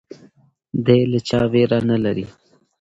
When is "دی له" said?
0.85-1.19